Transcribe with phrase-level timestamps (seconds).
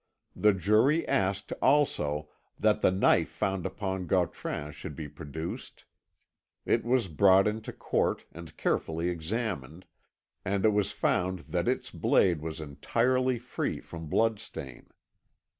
[0.35, 2.27] The jury asked, also,
[2.59, 5.85] that the knife found upon Gautran should be produced.
[6.65, 9.85] It was brought into court, and carefully examined,
[10.43, 14.89] and it was found that its blade was entirely free from blood stain.